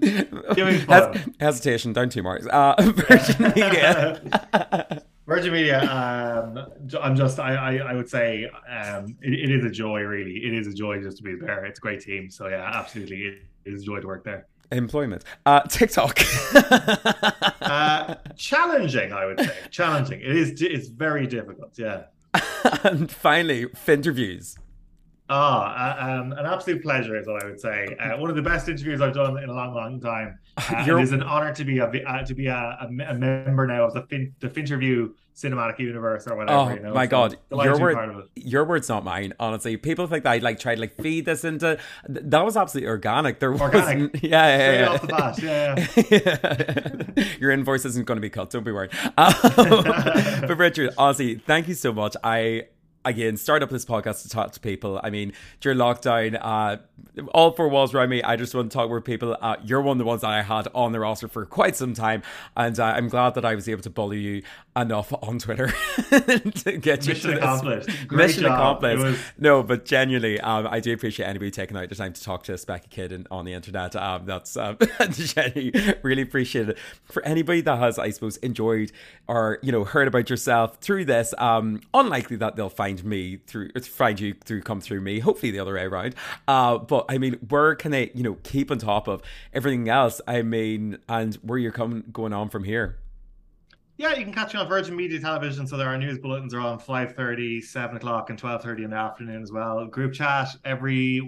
[0.02, 0.24] Yeah.
[0.56, 2.48] Giving Hes- hesitation, down two marks.
[2.48, 5.80] Uh, Virgin Media, Virgin Media.
[5.82, 6.58] Um,
[7.02, 7.38] I'm just.
[7.40, 7.56] I.
[7.56, 8.46] I, I would say.
[8.70, 10.02] Um, it, it is a joy.
[10.02, 11.66] Really, it is a joy just to be there.
[11.66, 12.30] It's a great team.
[12.30, 13.42] So yeah, absolutely, it
[13.74, 14.48] is a joy to work there.
[14.74, 16.20] Employment, uh, TikTok,
[17.74, 19.14] Uh, challenging.
[19.14, 20.20] I would say challenging.
[20.20, 20.62] It is.
[20.62, 21.78] It's very difficult.
[21.78, 22.04] Yeah.
[22.84, 24.58] and finally, Finterviews.
[25.30, 27.96] Ah, uh, um, an absolute pleasure is what I would say.
[28.00, 30.38] Uh, one of the best interviews I've done in a long, long time.
[30.58, 33.66] Uh, it is an honor to be a uh, to be a, a, a member
[33.66, 36.58] now of the fin, the Finterview cinematic universe or whatever.
[36.60, 36.94] Oh you know?
[36.94, 38.26] my So god, your word, part of it.
[38.36, 39.34] your words, not mine.
[39.40, 41.78] Honestly, people think that I like tried to like feed this into.
[42.08, 43.40] th- That was absolutely organic.
[43.40, 44.14] There Organic.
[44.14, 47.16] was, yeah, yeah, off the bat, yeah.
[47.18, 47.26] yeah.
[47.40, 48.50] your invoice isn't going to be cut.
[48.52, 48.92] Don't be worried.
[49.18, 49.34] Um,
[50.48, 52.16] but Richard, honestly, thank you so much.
[52.24, 52.64] I
[53.06, 55.00] again start up this podcast to talk to people.
[55.04, 56.78] I mean, during lockdown, uh,
[57.34, 58.24] all four walls around me.
[58.24, 59.38] I just want to talk with people.
[59.42, 61.94] Uh, you're one of the ones that I had on the roster for quite some
[61.94, 62.24] time,
[62.58, 64.42] and uh, I'm glad that I was able to bully you
[64.76, 65.68] enough on Twitter
[66.10, 67.38] to get you Mission to this.
[67.38, 68.08] accomplished.
[68.08, 68.54] Great Mission job.
[68.84, 69.04] accomplished.
[69.04, 72.44] Was- No, but genuinely, um, I do appreciate anybody taking out the time to talk
[72.46, 73.96] to a Specky kid and, on the internet.
[73.96, 74.78] Um, that's um,
[76.04, 76.78] really appreciate it.
[77.06, 78.92] For anybody that has, I suppose, enjoyed
[79.28, 83.70] or you know heard about yourself through this, um, unlikely that they'll find me through
[83.82, 85.20] find you through come through me.
[85.20, 86.16] Hopefully the other way around.
[86.48, 89.22] Uh, but I mean, where can they you know keep on top of
[89.54, 90.20] everything else?
[90.28, 93.00] I mean, and where you're coming going on from here?
[93.98, 95.68] Yeah, you can catch me on Virgin Media Television.
[95.68, 99.44] So there are news bulletins are on 5.30, 7 o'clock, and 12.30 in the afternoon
[99.44, 99.86] as well.
[99.86, 101.20] Group chat every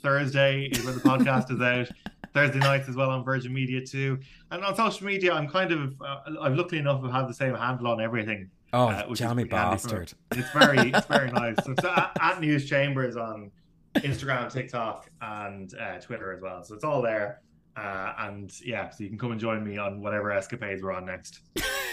[0.00, 1.88] Thursday is when the podcast is out.
[2.34, 4.18] Thursday nights as well on Virgin Media too.
[4.50, 7.54] And on social media, I'm kind of, uh, I'm lucky enough to have the same
[7.54, 8.50] handle on everything.
[8.74, 10.12] Oh, uh, jammy for- bastard!
[10.32, 11.56] It's very, it's very nice.
[11.64, 13.50] So it's at, at News Chambers on
[13.96, 16.62] Instagram, TikTok, and uh, Twitter as well.
[16.64, 17.40] So it's all there.
[17.76, 21.06] Uh, and yeah, so you can come and join me on whatever escapades we're on
[21.06, 21.40] next.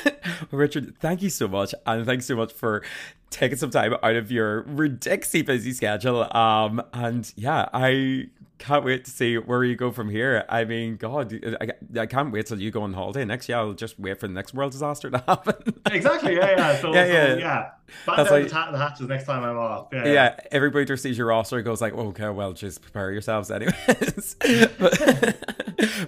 [0.51, 2.83] Richard, thank you so much, and thanks so much for
[3.29, 6.35] taking some time out of your ridiculously busy schedule.
[6.35, 8.25] Um, and yeah, I
[8.61, 10.45] can't wait to see where you go from here.
[10.47, 13.57] I mean, God, I, I can't wait till you go on holiday next year.
[13.57, 15.73] I'll just wait for the next world disaster to happen.
[15.87, 16.35] Exactly.
[16.35, 16.75] Yeah, yeah.
[16.79, 17.35] So Yeah, yeah, yeah.
[17.37, 17.69] Yeah.
[18.05, 19.87] Batten That's like- the, ta- the hatches next time I'm off.
[19.91, 20.05] Yeah.
[20.07, 24.35] yeah, everybody who sees your roster goes like, "Okay, well, just prepare yourselves, anyways."
[24.79, 24.97] but,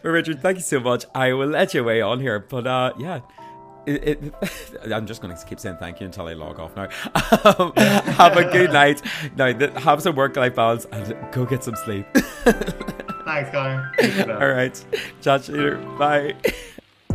[0.02, 1.06] but Richard, thank you so much.
[1.14, 3.20] I will let you away on here, but uh, yeah.
[3.86, 4.34] It, it,
[4.94, 6.88] I'm just going to keep saying thank you until I log off now.
[7.60, 9.02] Um, have a good night.
[9.36, 12.06] Now, th- have some work-life balance and go get some sleep.
[12.14, 13.92] Thanks, Connor.
[14.40, 14.86] All right,
[15.22, 15.78] chat to you later.
[15.98, 16.36] Bye.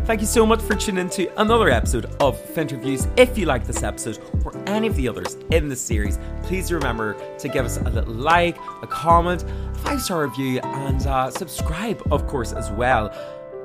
[0.05, 3.07] Thank you so much for tuning in to another episode of Finterviews.
[3.19, 7.15] If you like this episode or any of the others in this series, please remember
[7.39, 9.45] to give us a little like, a comment,
[9.83, 13.13] five star review, and uh, subscribe, of course, as well.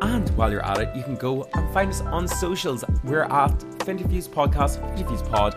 [0.03, 2.83] And while you're at it, you can go and find us on socials.
[3.05, 5.55] We're at Finterviews Podcast, Finterviews Pod,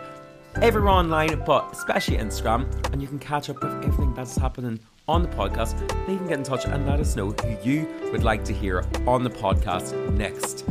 [0.63, 2.65] everywhere online, but especially Instagram.
[2.93, 4.79] And you can catch up with everything that's happening
[5.09, 5.81] on the podcast.
[6.07, 8.85] And can get in touch and let us know who you would like to hear
[9.05, 10.65] on the podcast next.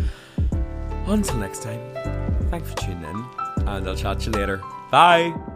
[1.05, 1.81] Until next time,
[2.49, 3.25] thanks for tuning in,
[3.67, 4.61] and I'll chat to you later.
[4.89, 5.54] Bye.